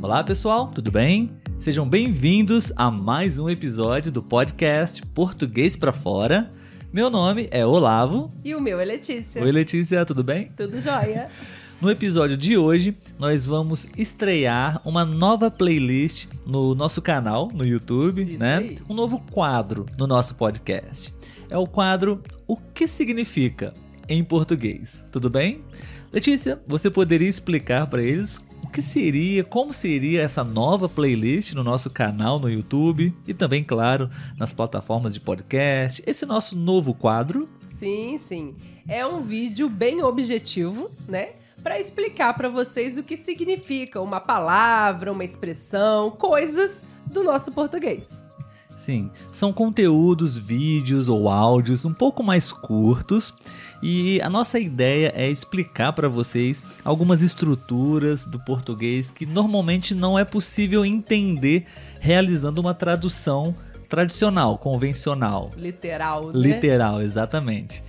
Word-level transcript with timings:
Olá 0.00 0.22
pessoal, 0.22 0.68
tudo 0.68 0.90
bem? 0.90 1.30
Sejam 1.58 1.88
bem-vindos 1.88 2.72
a 2.76 2.90
mais 2.90 3.38
um 3.38 3.48
episódio 3.50 4.12
do 4.12 4.22
podcast 4.22 5.02
Português 5.06 5.76
para 5.76 5.92
Fora. 5.92 6.48
Meu 6.92 7.10
nome 7.10 7.48
é 7.50 7.66
Olavo. 7.66 8.30
E 8.44 8.54
o 8.54 8.60
meu 8.60 8.78
é 8.80 8.84
Letícia. 8.84 9.42
Oi 9.42 9.50
Letícia, 9.50 10.04
tudo 10.04 10.22
bem? 10.22 10.52
Tudo 10.56 10.78
jóia. 10.78 11.28
No 11.80 11.90
episódio 11.90 12.36
de 12.36 12.56
hoje, 12.56 12.96
nós 13.18 13.44
vamos 13.44 13.88
estrear 13.96 14.80
uma 14.84 15.04
nova 15.04 15.50
playlist 15.50 16.26
no 16.46 16.74
nosso 16.74 17.02
canal 17.02 17.48
no 17.52 17.64
YouTube, 17.64 18.22
Isso 18.22 18.38
né? 18.38 18.56
aí. 18.58 18.78
Um 18.88 18.94
novo 18.94 19.20
quadro 19.32 19.84
no 19.98 20.06
nosso 20.06 20.34
podcast. 20.34 21.12
É 21.50 21.56
o 21.58 21.66
quadro 21.66 22.22
O 22.46 22.56
que 22.56 22.86
significa 22.88 23.72
em 24.08 24.22
português. 24.24 25.04
Tudo 25.12 25.28
bem? 25.28 25.60
Letícia, 26.12 26.60
você 26.66 26.90
poderia 26.90 27.28
explicar 27.28 27.86
para 27.86 28.02
eles 28.02 28.40
o 28.62 28.68
que 28.68 28.82
seria, 28.82 29.44
como 29.44 29.72
seria 29.72 30.22
essa 30.22 30.42
nova 30.44 30.88
playlist 30.88 31.52
no 31.52 31.64
nosso 31.64 31.90
canal 31.90 32.38
no 32.38 32.50
YouTube 32.50 33.14
e 33.26 33.34
também, 33.34 33.64
claro, 33.64 34.10
nas 34.36 34.52
plataformas 34.52 35.14
de 35.14 35.20
podcast, 35.20 36.02
esse 36.06 36.26
nosso 36.26 36.56
novo 36.56 36.94
quadro? 36.94 37.48
Sim, 37.68 38.18
sim. 38.18 38.54
É 38.86 39.06
um 39.06 39.20
vídeo 39.20 39.68
bem 39.68 40.02
objetivo, 40.02 40.90
né? 41.08 41.30
Para 41.62 41.78
explicar 41.78 42.34
para 42.34 42.48
vocês 42.48 42.98
o 42.98 43.02
que 43.02 43.16
significa 43.16 44.00
uma 44.00 44.20
palavra, 44.20 45.12
uma 45.12 45.24
expressão, 45.24 46.10
coisas 46.10 46.84
do 47.06 47.24
nosso 47.24 47.52
português. 47.52 48.27
Sim, 48.78 49.10
são 49.32 49.52
conteúdos, 49.52 50.36
vídeos 50.36 51.08
ou 51.08 51.28
áudios 51.28 51.84
um 51.84 51.92
pouco 51.92 52.22
mais 52.22 52.52
curtos 52.52 53.34
e 53.82 54.20
a 54.22 54.30
nossa 54.30 54.60
ideia 54.60 55.12
é 55.16 55.28
explicar 55.28 55.92
para 55.92 56.08
vocês 56.08 56.62
algumas 56.84 57.20
estruturas 57.20 58.24
do 58.24 58.38
português 58.38 59.10
que 59.10 59.26
normalmente 59.26 59.96
não 59.96 60.16
é 60.16 60.24
possível 60.24 60.86
entender 60.86 61.66
realizando 61.98 62.60
uma 62.60 62.72
tradução 62.72 63.52
tradicional, 63.88 64.56
convencional, 64.56 65.50
Literal, 65.56 66.28
né? 66.28 66.32
literal, 66.38 67.02
exatamente. 67.02 67.82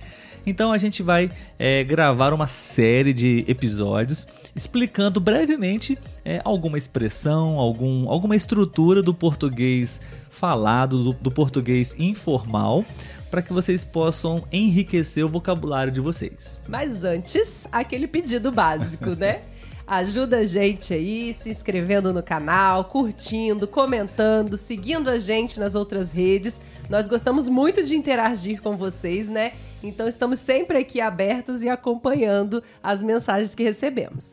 Então 0.46 0.72
a 0.72 0.78
gente 0.78 1.02
vai 1.02 1.30
é, 1.58 1.84
gravar 1.84 2.32
uma 2.32 2.46
série 2.46 3.12
de 3.12 3.44
episódios 3.46 4.26
explicando 4.54 5.20
brevemente 5.20 5.98
é, 6.24 6.40
alguma 6.44 6.78
expressão, 6.78 7.58
algum, 7.58 8.08
alguma 8.08 8.36
estrutura 8.36 9.02
do 9.02 9.14
português 9.14 10.00
falado, 10.30 11.02
do, 11.04 11.12
do 11.12 11.30
português 11.30 11.94
informal, 11.98 12.84
para 13.30 13.42
que 13.42 13.52
vocês 13.52 13.84
possam 13.84 14.44
enriquecer 14.50 15.24
o 15.24 15.28
vocabulário 15.28 15.92
de 15.92 16.00
vocês. 16.00 16.60
Mas 16.68 17.04
antes, 17.04 17.66
aquele 17.70 18.06
pedido 18.06 18.50
básico, 18.50 19.10
né? 19.10 19.40
Ajuda 19.86 20.38
a 20.38 20.44
gente 20.44 20.94
aí, 20.94 21.34
se 21.34 21.50
inscrevendo 21.50 22.14
no 22.14 22.22
canal, 22.22 22.84
curtindo, 22.84 23.66
comentando, 23.66 24.56
seguindo 24.56 25.10
a 25.10 25.18
gente 25.18 25.58
nas 25.58 25.74
outras 25.74 26.12
redes. 26.12 26.60
Nós 26.88 27.08
gostamos 27.08 27.48
muito 27.48 27.82
de 27.82 27.96
interagir 27.96 28.62
com 28.62 28.76
vocês, 28.76 29.28
né? 29.28 29.52
Então 29.82 30.06
estamos 30.06 30.40
sempre 30.40 30.78
aqui 30.78 31.00
abertos 31.00 31.62
e 31.62 31.68
acompanhando 31.68 32.62
as 32.82 33.02
mensagens 33.02 33.54
que 33.54 33.62
recebemos. 33.62 34.32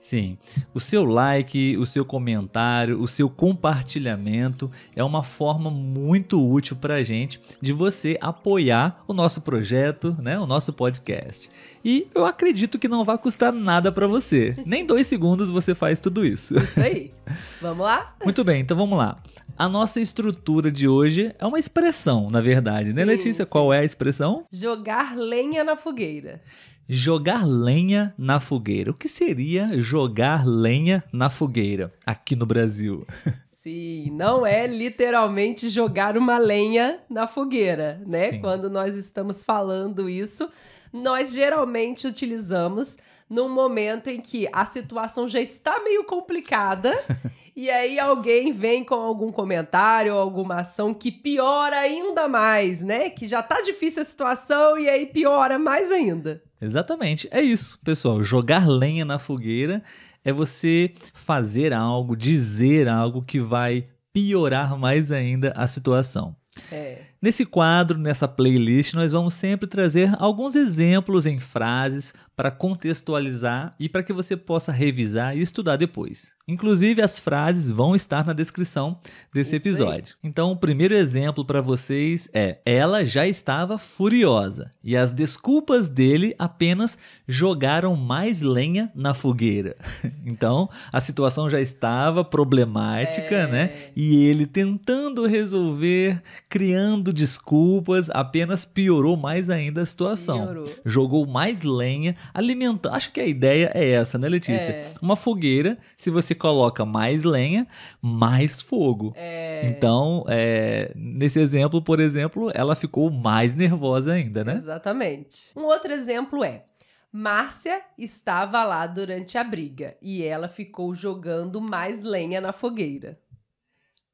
Sim, 0.00 0.38
o 0.72 0.80
seu 0.80 1.04
like, 1.04 1.76
o 1.76 1.84
seu 1.84 2.06
comentário, 2.06 2.98
o 3.02 3.06
seu 3.06 3.28
compartilhamento 3.28 4.70
é 4.96 5.04
uma 5.04 5.22
forma 5.22 5.70
muito 5.70 6.42
útil 6.42 6.74
para 6.74 6.94
a 6.94 7.02
gente 7.02 7.38
de 7.60 7.70
você 7.70 8.16
apoiar 8.18 9.04
o 9.06 9.12
nosso 9.12 9.42
projeto, 9.42 10.16
né, 10.18 10.38
o 10.38 10.46
nosso 10.46 10.72
podcast. 10.72 11.50
E 11.84 12.08
eu 12.14 12.24
acredito 12.24 12.78
que 12.78 12.88
não 12.88 13.04
vai 13.04 13.18
custar 13.18 13.52
nada 13.52 13.92
para 13.92 14.06
você. 14.06 14.56
Nem 14.64 14.86
dois 14.86 15.06
segundos 15.06 15.50
você 15.50 15.74
faz 15.74 16.00
tudo 16.00 16.24
isso. 16.24 16.56
Isso 16.56 16.80
aí. 16.80 17.12
Vamos 17.60 17.84
lá? 17.84 18.14
Muito 18.24 18.42
bem, 18.42 18.62
então 18.62 18.76
vamos 18.76 18.98
lá. 18.98 19.18
A 19.60 19.68
nossa 19.68 20.00
estrutura 20.00 20.72
de 20.72 20.88
hoje 20.88 21.34
é 21.38 21.44
uma 21.44 21.58
expressão, 21.58 22.30
na 22.30 22.40
verdade, 22.40 22.94
né, 22.94 23.02
Sim, 23.02 23.06
Letícia? 23.08 23.44
sim. 23.44 23.50
Qual 23.50 23.74
é 23.74 23.80
a 23.80 23.84
expressão? 23.84 24.46
Jogar 24.50 25.14
lenha 25.14 25.62
na 25.62 25.76
fogueira. 25.76 26.40
Jogar 26.88 27.46
lenha 27.46 28.14
na 28.16 28.40
fogueira. 28.40 28.90
O 28.90 28.94
que 28.94 29.06
seria 29.06 29.76
jogar 29.82 30.46
lenha 30.46 31.04
na 31.12 31.28
fogueira 31.28 31.92
aqui 32.06 32.34
no 32.34 32.46
Brasil? 32.46 33.06
Sim, 33.60 34.10
não 34.12 34.46
é 34.46 34.66
literalmente 34.66 35.68
jogar 35.68 36.16
uma 36.16 36.38
lenha 36.38 36.98
na 37.10 37.26
fogueira, 37.26 38.00
né? 38.06 38.30
Sim. 38.30 38.40
Quando 38.40 38.70
nós 38.70 38.96
estamos 38.96 39.44
falando 39.44 40.08
isso, 40.08 40.48
nós 40.90 41.34
geralmente 41.34 42.06
utilizamos 42.06 42.96
num 43.28 43.50
momento 43.50 44.08
em 44.08 44.22
que 44.22 44.48
a 44.50 44.64
situação 44.64 45.28
já 45.28 45.38
está 45.38 45.84
meio 45.84 46.02
complicada 46.04 46.98
e 47.56 47.68
aí 47.70 47.98
alguém 47.98 48.52
vem 48.52 48.84
com 48.84 48.94
algum 48.94 49.30
comentário 49.30 50.14
ou 50.14 50.20
alguma 50.20 50.56
ação 50.56 50.94
que 50.94 51.10
piora 51.10 51.76
ainda 51.78 52.28
mais, 52.28 52.80
né? 52.80 53.10
Que 53.10 53.26
já 53.26 53.42
tá 53.42 53.60
difícil 53.62 54.02
a 54.02 54.04
situação 54.04 54.78
e 54.78 54.88
aí 54.88 55.06
piora 55.06 55.58
mais 55.58 55.90
ainda. 55.90 56.42
Exatamente, 56.60 57.28
é 57.30 57.40
isso, 57.40 57.78
pessoal. 57.84 58.22
Jogar 58.22 58.68
lenha 58.68 59.04
na 59.04 59.18
fogueira 59.18 59.82
é 60.24 60.32
você 60.32 60.92
fazer 61.14 61.72
algo, 61.72 62.16
dizer 62.16 62.88
algo 62.88 63.22
que 63.22 63.40
vai 63.40 63.86
piorar 64.12 64.76
mais 64.78 65.10
ainda 65.10 65.52
a 65.56 65.66
situação. 65.66 66.36
É. 66.70 66.98
Nesse 67.22 67.44
quadro, 67.44 67.98
nessa 67.98 68.26
playlist, 68.26 68.94
nós 68.94 69.12
vamos 69.12 69.34
sempre 69.34 69.66
trazer 69.66 70.14
alguns 70.18 70.56
exemplos 70.56 71.26
em 71.26 71.38
frases 71.38 72.14
para 72.40 72.50
contextualizar 72.50 73.74
e 73.78 73.86
para 73.86 74.02
que 74.02 74.14
você 74.14 74.34
possa 74.34 74.72
revisar 74.72 75.36
e 75.36 75.42
estudar 75.42 75.76
depois. 75.76 76.32
Inclusive, 76.48 77.00
as 77.00 77.16
frases 77.18 77.70
vão 77.70 77.94
estar 77.94 78.24
na 78.26 78.32
descrição 78.32 78.98
desse 79.32 79.54
Isso 79.54 79.68
aí. 79.68 79.72
episódio. 79.72 80.16
Então, 80.24 80.50
o 80.50 80.56
primeiro 80.56 80.94
exemplo 80.94 81.44
para 81.44 81.60
vocês 81.60 82.28
é: 82.32 82.58
ela 82.64 83.04
já 83.04 83.24
estava 83.28 83.78
furiosa 83.78 84.72
e 84.82 84.96
as 84.96 85.12
desculpas 85.12 85.88
dele 85.88 86.34
apenas 86.38 86.98
jogaram 87.28 87.94
mais 87.94 88.40
lenha 88.42 88.90
na 88.94 89.12
fogueira. 89.14 89.76
Então, 90.26 90.70
a 90.92 91.00
situação 91.00 91.50
já 91.50 91.60
estava 91.60 92.22
problemática, 92.24 93.34
É. 93.34 93.46
né? 93.48 93.72
E 93.96 94.24
ele 94.24 94.46
tentando 94.46 95.26
resolver, 95.26 96.22
criando 96.48 97.12
desculpas, 97.12 98.08
apenas 98.10 98.64
piorou 98.64 99.16
mais 99.16 99.50
ainda 99.50 99.82
a 99.82 99.86
situação. 99.86 100.44
Piorou. 100.46 100.64
Jogou 100.84 101.26
mais 101.26 101.62
lenha, 101.62 102.14
alimentando. 102.32 102.94
Acho 102.94 103.12
que 103.12 103.20
a 103.20 103.26
ideia 103.26 103.70
é 103.74 103.90
essa, 103.90 104.18
né, 104.18 104.28
Letícia? 104.28 104.72
É. 104.72 104.92
Uma 105.00 105.16
fogueira, 105.16 105.78
se 105.96 106.10
você 106.10 106.34
coloca 106.34 106.84
mais 106.84 107.24
lenha, 107.24 107.66
mais 108.00 108.60
fogo. 108.60 109.12
É. 109.16 109.66
Então, 109.66 110.24
é, 110.28 110.92
nesse 110.94 111.40
exemplo, 111.40 111.82
por 111.82 112.00
exemplo, 112.00 112.50
ela 112.54 112.74
ficou 112.74 113.10
mais 113.10 113.54
nervosa 113.54 114.12
ainda, 114.12 114.44
né? 114.44 114.56
Exatamente. 114.56 115.50
Um 115.56 115.64
outro 115.64 115.92
exemplo 115.92 116.44
é: 116.44 116.64
Márcia 117.12 117.80
estava 117.98 118.62
lá 118.62 118.86
durante 118.86 119.36
a 119.36 119.44
briga 119.44 119.96
e 120.00 120.22
ela 120.22 120.48
ficou 120.48 120.94
jogando 120.94 121.60
mais 121.60 122.02
lenha 122.02 122.40
na 122.40 122.52
fogueira. 122.52 123.18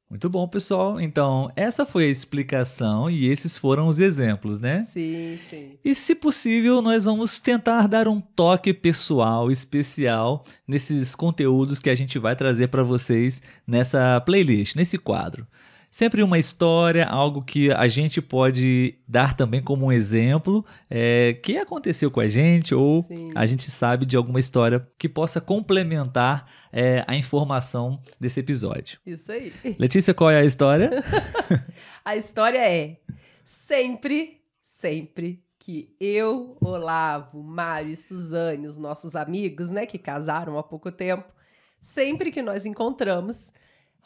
Muito 0.09 0.29
bom, 0.29 0.47
pessoal. 0.47 1.01
Então, 1.01 1.51
essa 1.53 1.85
foi 1.85 2.05
a 2.05 2.09
explicação 2.09 3.09
e 3.09 3.27
esses 3.27 3.57
foram 3.57 3.87
os 3.89 3.99
exemplos, 3.99 4.57
né? 4.57 4.83
Sim, 4.83 5.37
sim. 5.49 5.77
E 5.83 5.93
se 5.93 6.15
possível, 6.15 6.81
nós 6.81 7.03
vamos 7.03 7.39
tentar 7.39 7.87
dar 7.87 8.07
um 8.07 8.21
toque 8.21 8.73
pessoal, 8.73 9.51
especial, 9.51 10.45
nesses 10.65 11.13
conteúdos 11.13 11.77
que 11.79 11.89
a 11.89 11.95
gente 11.95 12.17
vai 12.17 12.37
trazer 12.37 12.69
para 12.69 12.83
vocês 12.83 13.41
nessa 13.67 14.21
playlist, 14.21 14.75
nesse 14.77 14.97
quadro. 14.97 15.45
Sempre 15.97 16.21
uma 16.21 16.37
história, 16.37 17.07
algo 17.07 17.41
que 17.41 17.71
a 17.71 17.87
gente 17.87 18.21
pode 18.21 18.99
dar 19.07 19.35
também 19.35 19.63
como 19.63 19.87
um 19.87 19.91
exemplo, 19.91 20.63
é, 20.87 21.33
que 21.41 21.57
aconteceu 21.57 22.11
com 22.11 22.19
a 22.19 22.27
gente, 22.27 22.75
ou 22.75 23.01
Sim. 23.01 23.31
a 23.33 23.47
gente 23.47 23.71
sabe 23.71 24.05
de 24.05 24.15
alguma 24.15 24.39
história 24.39 24.87
que 24.95 25.09
possa 25.09 25.41
complementar 25.41 26.45
é, 26.71 27.03
a 27.07 27.15
informação 27.15 27.99
desse 28.19 28.39
episódio. 28.39 28.99
Isso 29.07 29.31
aí. 29.31 29.51
Letícia, 29.79 30.13
qual 30.13 30.29
é 30.29 30.37
a 30.37 30.45
história? 30.45 31.03
A 32.05 32.15
história 32.15 32.59
é: 32.59 32.99
sempre, 33.43 34.39
sempre 34.61 35.43
que 35.57 35.95
eu, 35.99 36.59
Olavo, 36.61 37.41
Mário 37.41 37.89
e 37.89 37.95
Suzane, 37.95 38.67
os 38.67 38.77
nossos 38.77 39.15
amigos, 39.15 39.71
né, 39.71 39.87
que 39.87 39.97
casaram 39.97 40.59
há 40.59 40.63
pouco 40.63 40.91
tempo, 40.91 41.25
sempre 41.81 42.29
que 42.29 42.43
nós 42.43 42.67
encontramos, 42.67 43.51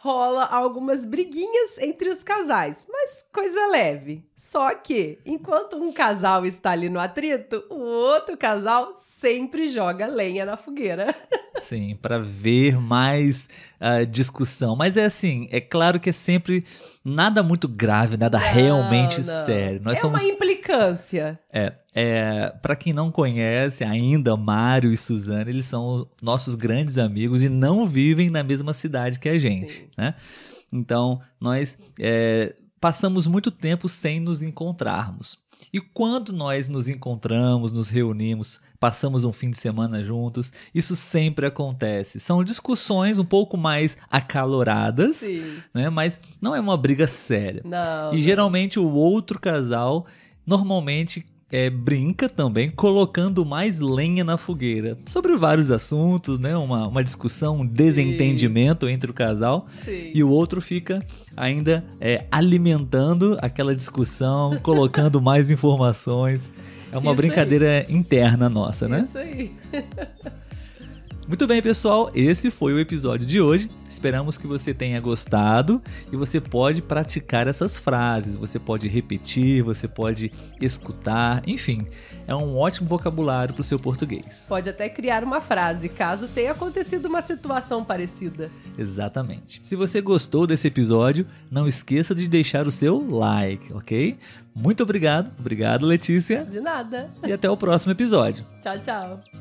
rola 0.02 0.46
algumas 0.46 1.06
briguinhas 1.06 1.78
entre 1.78 2.10
os 2.10 2.24
casais, 2.24 2.88
mas 2.92 3.24
coisa 3.32 3.68
leve. 3.68 4.26
Só 4.36 4.74
que, 4.74 5.20
enquanto 5.24 5.78
um 5.78 5.94
casal 5.94 6.44
está 6.44 6.72
ali 6.72 6.90
no 6.90 7.00
atrito, 7.00 7.64
o 7.70 7.78
outro 7.78 8.36
casal 8.36 8.96
sempre 8.96 9.68
joga 9.68 10.08
lenha 10.08 10.44
na 10.44 10.58
fogueira. 10.58 11.16
Sim, 11.62 11.98
para 12.02 12.20
ver 12.20 12.80
mais 12.80 13.48
uh, 13.80 14.06
discussão. 14.06 14.76
Mas 14.76 14.98
é 14.98 15.06
assim, 15.06 15.48
é 15.52 15.62
claro 15.62 16.00
que 16.00 16.10
é 16.10 16.14
sempre 16.14 16.66
nada 17.04 17.42
muito 17.42 17.68
grave, 17.68 18.18
nada 18.18 18.40
Não, 18.40 18.46
realmente 18.46 19.22
não. 19.22 19.46
sério. 19.46 19.82
Nós 19.84 19.98
é 19.98 20.02
somos 20.02 20.24
uma 20.24 20.30
implicância. 20.30 21.40
é, 21.52 21.74
é 21.94 22.54
para 22.62 22.76
quem 22.76 22.94
não 22.94 23.12
conhece 23.12 23.84
ainda 23.84 24.36
Mário 24.38 24.92
e 24.92 24.98
Suzana, 24.98 25.50
eles 25.50 25.66
são 25.66 26.08
nossos 26.22 26.56
grandes 26.56 26.98
amigos 26.98 27.44
e 27.44 27.50
não 27.50 27.88
vivem 27.88 28.30
na 28.30 28.44
mesma 28.44 28.74
cidade 28.74 29.20
que 29.20 29.30
a 29.30 29.38
gente, 29.38 29.74
Sim. 29.74 29.88
né? 29.98 30.16
Então, 30.74 31.20
nós 31.40 31.78
é, 32.00 32.56
passamos 32.80 33.28
muito 33.28 33.52
tempo 33.52 33.90
sem 33.90 34.20
nos 34.20 34.42
encontrarmos. 34.42 35.38
E 35.74 35.80
quando 35.80 36.34
nós 36.34 36.68
nos 36.68 36.90
encontramos, 36.90 37.72
nos 37.72 37.90
reunimos, 37.90 38.60
passamos 38.80 39.24
um 39.24 39.32
fim 39.32 39.52
de 39.52 39.58
semana 39.58 40.04
juntos, 40.04 40.52
isso 40.76 40.96
sempre 40.96 41.46
acontece. 41.46 42.20
São 42.20 42.44
discussões 42.44 43.18
um 43.18 43.24
pouco 43.24 43.56
mais 43.56 43.96
acaloradas, 44.10 45.18
Sim. 45.18 45.60
né? 45.74 45.90
Mas 45.90 46.20
não 46.42 46.54
é 46.54 46.60
uma 46.60 46.76
briga 46.76 47.08
séria. 47.08 47.62
Não. 47.64 48.12
E 48.12 48.16
não. 48.16 48.22
geralmente 48.22 48.80
o 48.80 48.92
outro 48.92 49.40
casal 49.40 50.06
normalmente 50.46 51.26
é, 51.52 51.70
brinca 51.70 52.30
também, 52.30 52.70
colocando 52.70 53.46
mais 53.46 53.80
lenha 53.80 54.24
na 54.24 54.38
fogueira. 54.38 54.98
Sobre 55.06 55.36
vários 55.36 55.70
assuntos, 55.70 56.40
né? 56.40 56.56
Uma, 56.56 56.88
uma 56.88 57.04
discussão, 57.04 57.60
um 57.60 57.66
desentendimento 57.66 58.88
entre 58.88 59.12
o 59.12 59.14
casal. 59.14 59.68
Sim. 59.84 60.12
E 60.14 60.24
o 60.24 60.30
outro 60.30 60.62
fica 60.62 61.00
ainda 61.36 61.84
é, 62.00 62.26
alimentando 62.32 63.38
aquela 63.42 63.76
discussão, 63.76 64.58
colocando 64.64 65.22
mais 65.22 65.52
informações. 65.52 66.52
É 66.92 66.98
uma 66.98 67.12
Isso 67.12 67.18
brincadeira 67.18 67.86
interna 67.90 68.50
nossa, 68.50 68.88
né? 68.88 69.06
Isso 69.08 69.18
aí. 69.18 69.52
Muito 71.28 71.48
bem, 71.48 71.62
pessoal, 71.62 72.12
esse 72.14 72.50
foi 72.50 72.74
o 72.74 72.80
episódio 72.80 73.26
de 73.26 73.40
hoje. 73.40 73.70
Esperamos 74.02 74.36
que 74.36 74.48
você 74.48 74.74
tenha 74.74 75.00
gostado 75.00 75.80
e 76.12 76.16
você 76.16 76.42
pode 76.42 76.82
praticar 76.82 77.48
essas 77.48 77.78
frases, 77.78 78.36
você 78.36 78.58
pode 78.58 78.88
repetir, 78.88 79.62
você 79.62 79.88
pode 79.88 80.32
escutar, 80.60 81.44
enfim, 81.46 81.86
é 82.26 82.34
um 82.34 82.58
ótimo 82.58 82.88
vocabulário 82.88 83.54
para 83.54 83.62
o 83.62 83.64
seu 83.64 83.78
português. 83.78 84.48
Pode 84.50 84.68
até 84.68 84.90
criar 84.90 85.24
uma 85.24 85.40
frase, 85.40 85.88
caso 85.88 86.28
tenha 86.28 86.52
acontecido 86.52 87.06
uma 87.06 87.22
situação 87.22 87.86
parecida. 87.86 88.50
Exatamente. 88.76 89.62
Se 89.62 89.76
você 89.76 90.02
gostou 90.02 90.48
desse 90.48 90.68
episódio, 90.68 91.28
não 91.52 91.68
esqueça 91.68 92.16
de 92.16 92.28
deixar 92.28 92.66
o 92.66 92.72
seu 92.72 93.08
like, 93.08 93.72
ok? 93.72 94.18
Muito 94.56 94.82
obrigado, 94.82 95.32
obrigado 95.40 95.86
Letícia 95.86 96.44
De 96.44 96.60
nada. 96.60 97.08
e 97.24 97.32
até 97.32 97.48
o 97.48 97.56
próximo 97.56 97.92
episódio. 97.92 98.44
Tchau, 98.64 98.80
tchau. 98.80 99.41